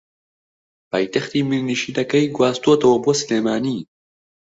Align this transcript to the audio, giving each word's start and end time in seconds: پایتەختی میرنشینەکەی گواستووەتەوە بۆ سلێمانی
پایتەختی 0.91 1.41
میرنشینەکەی 1.49 2.31
گواستووەتەوە 2.35 2.97
بۆ 3.03 3.11
سلێمانی 3.21 3.79